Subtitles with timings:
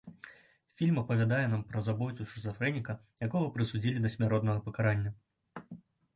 [0.79, 5.11] Фільм апавядае нам пра забойцу-шызафрэніка, якога прысудзілі да смяротнага пакарання.